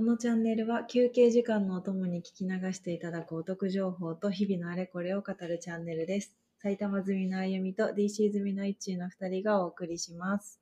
[0.00, 6.34] このチャンネルは休憩時間のお供に聞き流していただくお得情報と日々のあれこれを語るチャンネルです。
[6.56, 10.58] 埼玉済みのあゆみと DC 済みのいっちーの2人がお送りします。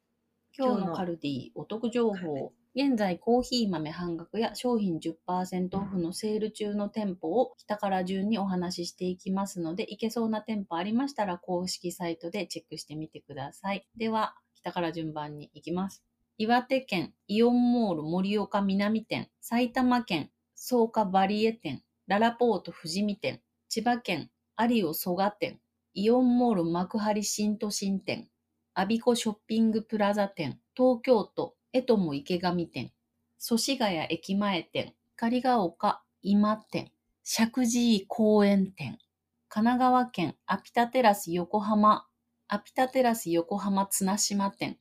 [0.59, 2.53] 今日のカルディお得情報。
[2.75, 13.87] 現在コーヒー豆半額や商品10%オフのセール中の店舗を北から順にお話ししていきますので、行けそうな店舗ありましたら公式サイトでチェックしてみてください。
[13.97, 16.08] では、北から順番に行きます。
[16.41, 25.59] 岩手県イオンモール盛岡南店、埼玉県草加バリエ店、ララポート富士見店、千葉県有オ蘇我店、
[25.95, 28.29] イオンモール幕張新都心店、
[28.73, 32.93] アビコショッピングプラザ店、東京都江友池上店、
[33.41, 36.93] 祖師ヶ谷駅前店、光が丘今店、
[37.25, 39.01] 石神井公園店、
[39.49, 42.07] 神奈川県アピタテラス横浜、
[42.47, 44.79] アピタテラス横浜綱島店、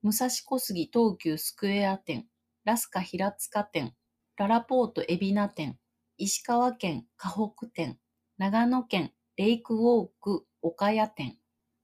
[0.00, 2.28] 武蔵小杉東急スクエア店、
[2.64, 3.94] ラスカ平塚店、
[4.36, 5.76] ララポート海老名店、
[6.16, 7.98] 石川県河北店、
[8.36, 11.36] 長野県レイクウォーク岡谷店、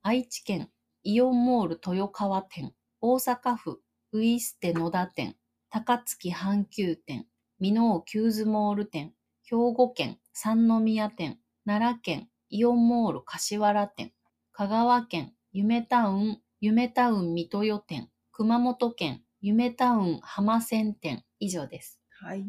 [0.03, 0.71] 愛知県
[1.03, 5.35] イオンモール豊川店、大阪府ウイステ野田店、
[5.69, 7.27] 高槻阪急店、
[7.61, 14.13] 箕面キューズモール店、兵庫県三宮店、奈良県イオンモール柏原店、
[14.53, 22.01] 香川県夢タウン夢タウン水戸店、熊本県夢タウン浜線店、以上です。
[22.09, 22.47] はい。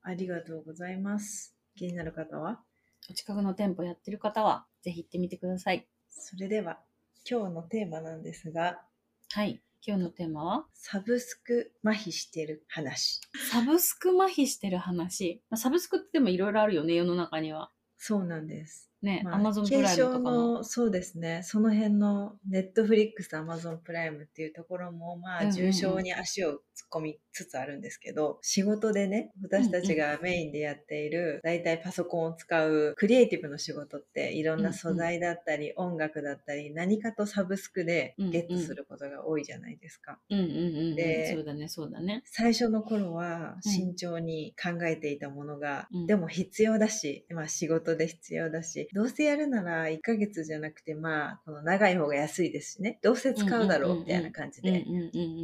[0.00, 1.52] ありがとうございます。
[1.76, 2.60] 気になる方は？
[3.10, 5.88] お近くの店舗やってる方は、ぜひ行ってみてください。
[6.08, 6.78] それでは、
[7.28, 8.80] 今日のテーマなんですが、
[9.32, 9.60] はい。
[9.84, 13.22] 今日のテーマは、サブスク麻痺してる話。
[13.50, 15.42] サブスク麻痺してる話。
[15.50, 17.72] まあサブスクってでもいろいろあるよね、世の中には。
[17.98, 18.91] そうなんです。
[19.02, 20.22] ね、まアマゾンプライムと
[20.58, 21.42] かそうですね。
[21.42, 25.48] その辺のネットフリックスアマゾンプライムっていうところもまうんうんうん。
[25.50, 26.58] あ重症に足を突っ
[26.90, 40.18] 込みつつあるんですけど、仕事でね私たちがメインでやっているだいたいパソコンを使うクリエイティブの仕事っていろんな素材だったり、音楽だったり何かとサブスクでゲットすることが多いじゃないですか。
[40.30, 40.96] うんうんうんうん。
[40.96, 42.22] でそうだね、そうだね。
[42.26, 43.72] 最初の頃はうん。
[43.72, 46.06] 慎重に考えていたものが、うん。
[46.06, 54.84] でも必要だし、まあ仕事で必要だし、どうせやるなら1ヶ月じゃなくて、まあこの長い方が安いですしね、どうせ使うだろうみたいな感じで。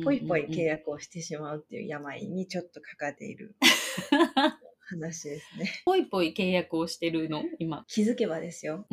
[0.05, 3.55] ぽいぽい契約をしてしまうっていう病にちょっとかかっている
[4.89, 5.71] 話ですね。
[5.85, 7.85] ぽいぽい契約をしてるの、今。
[7.89, 8.87] 気づけばですよ。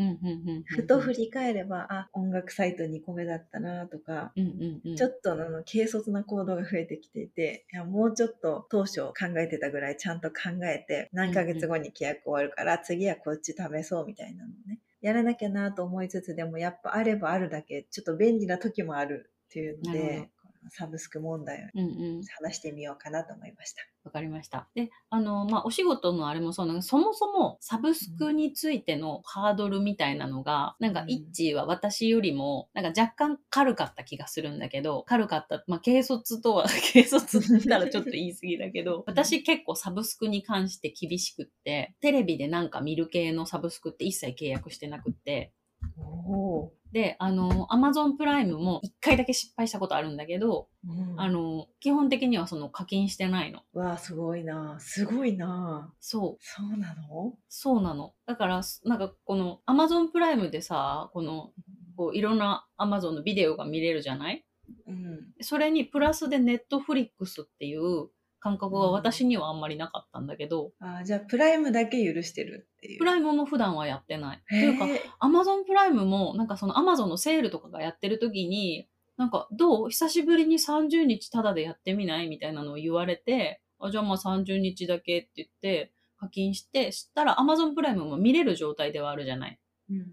[0.66, 4.50] ふと振り返れば、あ、音楽サイト2個目だったなとか、うんう
[4.86, 4.96] んうん。
[4.96, 10.36] ちょっとあの軽率な行動が増えてきていて、いやもうちょっと当初考えてたぐらいちゃんと考
[10.66, 20.30] えて、何ヶ月後に契約終わるから、次はこっち試そうみたいなのをね、やらなきゃなと思いつつ、でもやっぱあればあるだけ、ちょっと便利な時もあるっていうので、
[20.70, 22.22] サブスク問題をうんうん。
[22.42, 23.82] 話してみようかなと思いました。
[24.04, 24.68] わかりました。
[24.76, 45.52] で、あの、まあ、お仕事のあれもそうなんだけど、そもそもサブスクについてのハードルみたいなのが、なんかうん、イッチーは私よりも、なんか若干軽かった気がするんだけど、軽かった、まあ、軽率とは、 軽率って言ったらちょっと言い過ぎだけど、私結構サブスクに関して厳しくって、テレビでなんか見る系のサブスクって一切契約してなくって、
[45.98, 53.64] おで、あの、アマゾンプライムも一回だけ失敗したことあるんだけど、うん、あの、基本的にはその課金してないの。
[53.74, 56.42] わあ、すごいなすごいなそう。
[56.42, 57.34] そうなの？
[57.50, 58.14] そうなの。
[58.26, 61.52] だから、なんかこの Amazon プライムでさ、この、
[61.98, 64.46] こういろんな Amazon のビデオが見れるじゃない？
[64.88, 65.34] うん。
[65.42, 68.08] それにプラスで Netflix っていう
[68.46, 73.00] 感覚が私にはあんまりなかったんだけど、あじゃあ、プライムだけ許してるっていう。
[73.00, 74.44] プライムも普段はやってない。
[74.48, 79.90] というか、へー Amazon プライムも、なんかその Amazon のセールとかがやってる時に、なんか、どう？
[79.90, 82.28] 久しぶりに30日タダでやってみない？
[82.28, 89.60] みたいなのを言われて、あ、じゃあまあ30日だけって言って、課金して、知ったら Amazon プライムも見れる状態ではあるじゃない。
[89.90, 90.06] うんうん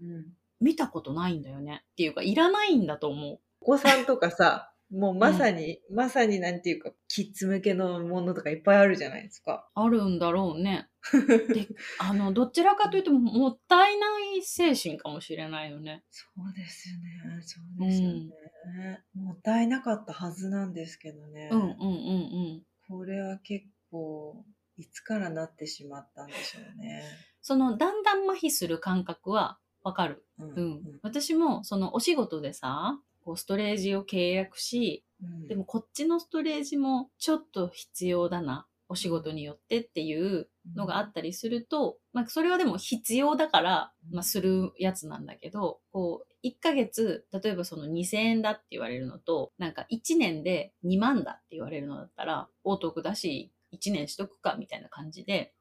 [0.59, 1.83] 見たことないんだよね。
[1.91, 3.39] っていうか、いらないんだと思う。
[3.61, 9.67] お子さんとかさ、もうまさに、まさになんていうか、キッズ向けのものとかいっぱいあるじゃないですか。
[9.73, 10.87] あるんだろうね。
[11.51, 11.67] で、
[11.99, 16.03] あの、どちらかというと、もったいない精神かもしれないよね。
[16.11, 17.41] そうですよね。
[17.41, 19.03] そうですよね。
[19.15, 21.49] もったいなかったはずなんですけどね。
[21.51, 21.85] うんうんうんう
[22.59, 22.63] ん。
[22.87, 24.45] これは結構、
[24.77, 27.03] いつからなってしまったんでしょうね。
[27.41, 30.23] その、だんだん麻痺する感覚はわかる。
[30.37, 30.99] うんうん。
[31.01, 38.67] 私も、その、お仕事でさ、こう、ストレージを契約し、うんでもこっちのストレージもちょっと必要だな。
[38.89, 55.53] お仕事によってっていうのがあったりすると、まあ、それはでも必要だから、まあ、するやつなんだけど、こう、1ヶ月、例えばその2000円だって言われるのと、なんか1年で2万だって言われるのだったら、お得だし、1年しとくかみたいな感じで、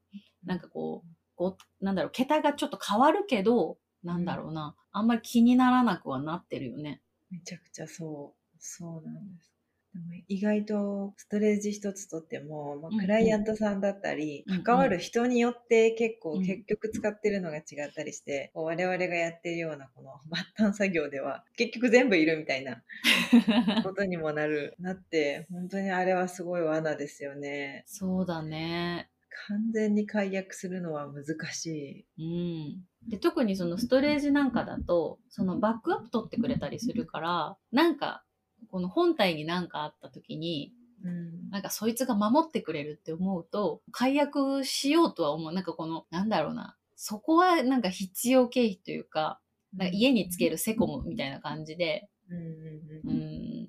[0.44, 7.00] なんかこう、こう、なんだろう、桁がちょっと変わるけど、なんだろうな、あんまり気にならなくはなってるよね。
[7.32, 8.56] めちゃくちゃそう。
[8.58, 9.52] そうなんです。
[9.94, 22.82] でも意外とストレージ一つとっても、まあクライアントさんだったり、うんうん関わる人によって結構うん結局使ってるのが違ったりして、こう我々がやってるようなこの末端作業では結局全部いるみたいな
[23.82, 27.86] ことにもなる、なって、本当にあれはすごい罠ですよね。
[27.86, 29.08] そうだね。
[29.48, 32.06] 完全に解約するのは難しい。
[32.18, 32.86] うん。
[33.08, 38.24] で、特にそのストレージなんかだと、そのバックアップ取ってくれたりするから、なんか、
[38.70, 40.72] この本体になんかあった時に、
[41.04, 45.52] うんなんかそいつが守ってくれるって思うと、解約しようとは思う。
[45.52, 46.76] なんかこの、なんだろうな。
[46.94, 49.40] そこはなんか必要経費というか、
[49.74, 53.68] なんか家につけるセコムみたいな感じで、うんうん、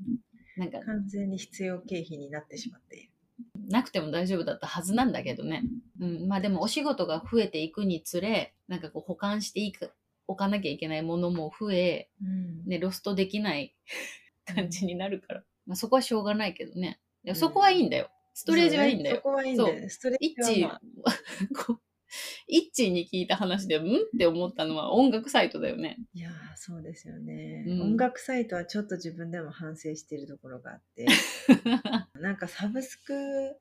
[0.57, 3.12] なんか完全に必要経費になってしまっている。
[3.67, 5.63] なくても大丈夫だったはずなんだけどね。
[5.99, 9.91] うん、まあでもお仕事が増えていくにつれ、なんかこう保管していく、
[10.27, 13.75] 置かなきゃいけないものも増え、うんね、ロストできない
[14.45, 15.43] 感じになるから。
[15.65, 16.99] まあそこはしょうがないけどね。
[17.23, 18.09] いやうんそこはいいんだよ。
[18.33, 19.21] ストレージはいいんだよそ。
[19.21, 19.89] こはいいんだよね。
[19.89, 21.79] ストレージは、まあ、
[22.47, 23.83] イッチーに聞いた話で、ん？
[23.83, 23.85] っ
[24.17, 25.97] て思ったのは音楽サイトだよね。
[26.13, 31.05] いやーそうですよね、うん音楽サイトはちょっと自分でも反省しているところがあって
[32.19, 33.13] なんかサブスク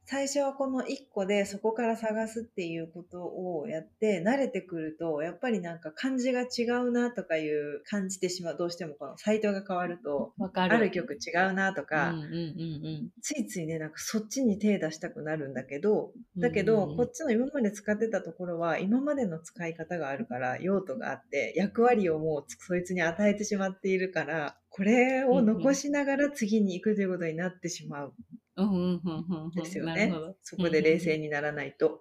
[0.05, 10.77] 最初はこの1個でそこから探すっていうことをやって慣れてくるとやっぱりなんか感じが違うなとかいう感じてしまうどうしてもこのサイトが変わるとわかる。
[10.77, 11.17] ある曲違
[11.51, 16.41] うなとか、うんうんうんついついねなんかそっちに手出したくなるんだけどうん。
[16.41, 28.15] だけど、うんこっちの今まで使ってたところは今までの使い方があるから用途があって役割をもうつそいつに与えてしまっているからこれを残しながら次に行くということになってしまう
[28.57, 29.49] うんうんうんうんうん。
[29.49, 30.13] んですよね。
[30.43, 32.01] そこで冷静にならないと。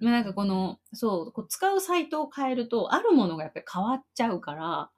[0.00, 4.90] まあなんかこの、そう、こう使うサイトを変えると、あるものがやっぱり変わっちゃうから、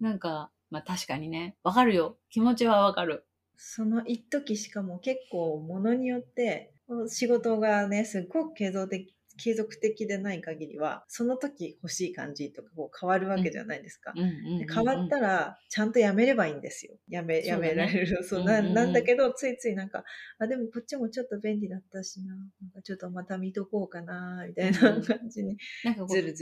[0.00, 2.16] なんか、まあ確かにね、わかるよ。
[2.30, 3.26] 気持ちはわかる。
[3.56, 6.72] その一時しかも結構ものによって
[7.06, 14.12] 仕事がねすっごく継続的継続的でない限りはその時欲しい感じとかこう変わるわけじゃないですか。
[14.14, 16.94] 変わったらちゃんとやめればいいんですよ。
[17.08, 18.22] やめ、やめられる。
[18.22, 20.04] そううんうななんだけど、ついついなんか、
[20.38, 22.36] あ、でもこっちもちょっと便利だったしな。
[22.36, 25.56] なんかちょっとまた見とこうかな、みたいなうん感じに。
[25.82, 26.32] なんかこうね冷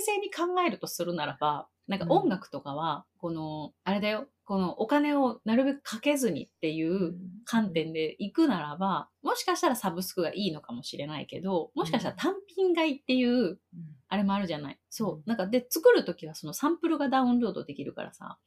[0.00, 13.58] 静に考えるとするならば、なんか音楽とかは、この、あれだよ、このお金をなるべくかけずにっていう観点で行くならば、もしかしたらサブスクがいいのかもしれないけど、もしかしたら単品買いっていう、うん。
[14.08, 14.74] あれもあるじゃない。
[14.74, 14.76] う。
[14.76, 14.78] ん。
[14.88, 15.28] そう。
[15.28, 18.38] なんかで、作るときはそのサンプルがダウンロードできるからさ、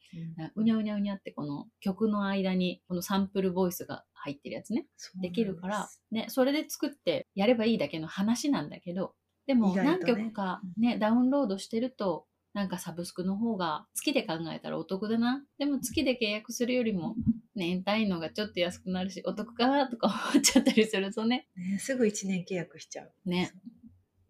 [0.56, 0.62] うん。
[0.62, 4.86] うにゃうにゃうにゃってこの曲の間にこのサンプルボイスが入ってるやつね。
[5.20, 9.14] できるからね、それで作ってやればいいだけの話なんだけど、
[9.46, 15.44] でも何曲かね、ダウンロードしてると、なんかサブスクの方が月で考えたらお得だな。
[15.58, 17.14] でも月で契約するよりも
[17.54, 21.46] 年単位のがちょっと安くなるし、お得かなとか思っちゃったりするとね。
[21.56, 23.12] ね、すぐ1年契約しちゃう。
[23.24, 23.52] ね。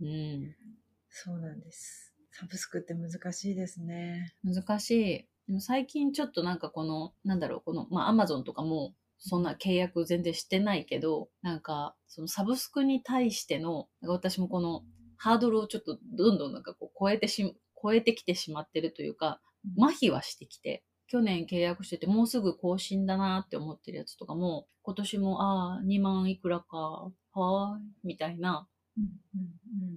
[0.01, 0.55] うん。
[1.09, 2.15] そうなんです。
[2.33, 4.35] サブスクって難しいですね。
[4.45, 5.29] 難しい。
[5.47, 14.83] でも最近ちょっとなんかこの、なんだろう、この、まあアマゾンとかもそんな契約全然してないけど、なんかそのサブスクに対しての、私もこの
[15.17, 19.41] ハードルをちょっとどんどんなんかこう超えてし、超えてきてしまってるというか、
[19.79, 28.69] 麻痺はしてきて、去年契約しててもうすぐ更新だなって思ってるやつとかも、今年もああ、2万いくらか、はーい、みたいな、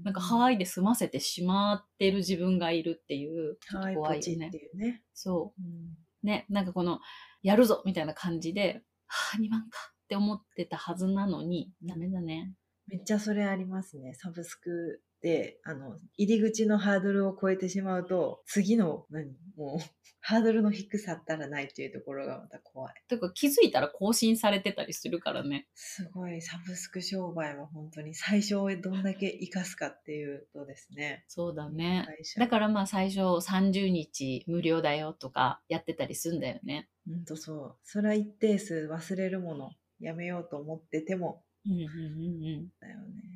[0.03, 5.03] なんかハワイで済ませてしまってる自分がいるっていう、ちょっとはい、怖いよねね。
[5.13, 5.61] そう。
[5.61, 6.99] うんね、なんかこの、
[7.41, 12.53] やるぞみたいな感じで、はあ、2万かって思ってたはずなのに、ダメだね。
[12.87, 14.13] めっちゃそれありますね。
[14.13, 15.12] サブスクで、
[15.63, 19.77] あの、入り口のハードルを超えてしまうと、次の、何もう、
[20.25, 22.93] ハードルの低さったらないっていうところがまた怖い。
[23.07, 25.67] てか気づいたら更新されてたりするからね。
[25.75, 31.25] すごい、サブスク商売は本当に最初をどんだけ活かすかっていうとですね。
[31.27, 32.07] そうだね。
[32.37, 36.89] だからまあ最初30日無料だよとかやってたりすんだよね。
[37.05, 37.77] 本当そう。
[37.83, 42.69] それは一定数忘れるもの、やめようと思ってても、うんうんうんうん。
[42.79, 43.32] だよね。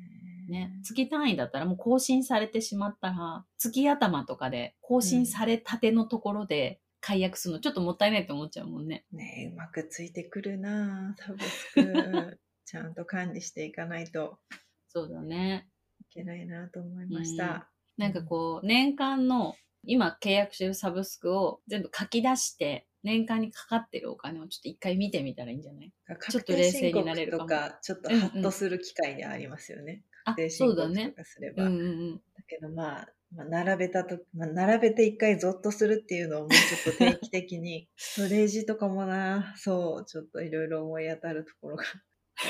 [0.48, 9.04] ね、月単位だったらもう更新されてしまったら、月頭とかで更新されたてのところで解約するのちょっともったいないと思っちゃうもんね。
[9.12, 12.40] ねえうまくついてくるなあサブスク。
[12.64, 14.38] ちゃんと管理していかないと
[14.88, 15.68] そうだね。
[16.00, 17.70] いけないなと思いました。
[17.96, 25.92] なんかこう、年間の今契約してるサブスクを全部書き出して、年間にかかってるお金をちょっと一回見てみたらいいんじゃない？
[26.30, 30.02] ちょっと冷静になれるかもとか、ちょっとハッとする機会でありますよね。
[30.36, 31.16] 定、申告そうだねと。
[31.16, 31.64] かすれば。
[31.64, 31.84] うんうんう
[32.14, 32.16] ん。
[32.16, 41.88] だけどまあ、まあ、並べたと、まあ、並べて一回ゾッとするっていうのをもうちょっと定期的に、ス トレージとかもな、そう、ちょっといろいろ思い当たるところがあ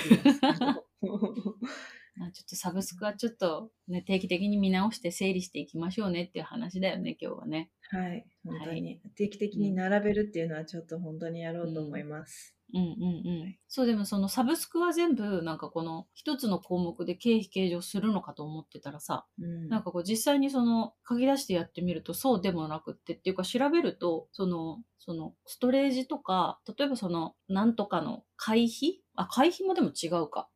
[0.09, 0.41] ります
[2.21, 7.71] あ、ちょっとサブスクはちょっと、ね、定期的に見直して整理していきましょうねっていう話だよね、今日はね。
[7.91, 9.01] はい、本当はに。
[9.17, 12.58] 定期的に並べるっていうのはちょっと本当にやろうと思います。
[12.75, 13.59] うんうんうん。
[13.67, 29.01] そう、でもそのサブスクは全部なんかこの一つの項目で経費計上するのかと思ってたらさ、うんなんかこう実際にその書き出してやってみるとそうでもなくってっていうか調べると、その、そのストレージとか、例えばそのなんとかの会費？
[29.17, 30.49] あ、会費もでも違うか。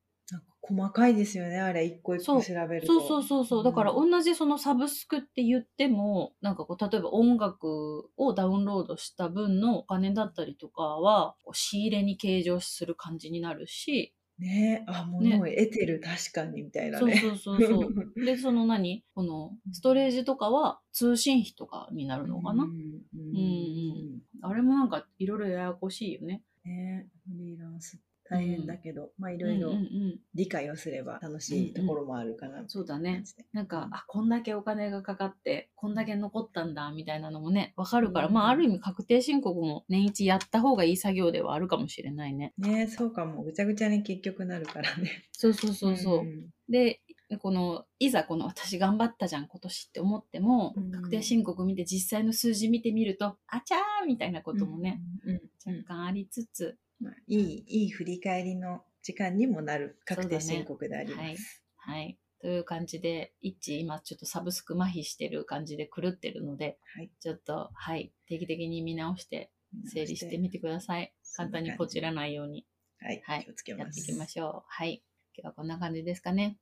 [0.65, 3.01] 細かいですよね、あれ、一個一個調べると。
[3.01, 3.65] そうそうそうそう。
[3.65, 14.85] だからうん同じそのサブスクって言っても、なんかこう、例えば音楽をダウンロードした分のお金だったりとかは、仕入れに計上する感じになるし、ね。
[14.87, 17.17] あ、物を得てる、確かに、みたいなね。
[17.17, 17.93] そうそうそうそう。
[18.25, 19.05] で、その何？
[19.15, 26.43] このストレージとかは通信費とかになるのかな、うんうんあれもなんかいろいろややこしいよね。
[26.65, 27.09] ね。
[27.25, 28.01] フリーランス
[28.33, 30.21] 大変だけど、まあいろいろうんうんうん。
[30.35, 33.15] 理解をすれば楽しいところもあるかな、そうだね。
[33.15, 33.25] 感。
[33.25, 33.45] じで。
[33.53, 42.55] なんか、あ、こんだけお金がかかって、こんだけ残ったんだ、みたいなのもね、わかるから、うんまあ、ある意味確定申告も年一やった方がいい作業ではあるかもしれないね。
[42.59, 43.43] ねそうかも。
[43.43, 45.29] ぐちゃぐちゃに結局なるからね。
[45.33, 46.23] そうそうそうそう。
[46.25, 47.01] んで、
[47.39, 55.77] この、いざこの私頑張ったじゃん、今年って思っても、うん確定申告見て実際の数字見てみると、あちゃーみたいなこともね、うんうん。
[55.83, 62.01] 若干ありつつ、まあ、いいいい振り返りの時間にもなる確定申告であります、はい。
[62.01, 62.19] はい。
[62.41, 69.51] という感じで、一致今ちょっとサブスク麻痺してる感じで狂ってるので、はいちょっと、はい、定期的に見直して
[69.87, 71.13] 整理してみてください。
[71.37, 72.67] 簡単にポチらないように
[73.01, 74.63] はい、はい気をつけますやっていきましょう。
[74.67, 75.03] はい。
[75.35, 76.59] 今日はこんな感じですかね。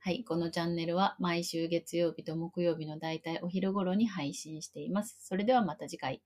[0.00, 0.24] はい。
[0.24, 5.16] このチャンネルは毎週月曜日と木曜日のだいたいお昼頃に配信しています。
[5.20, 6.22] それではまた次回。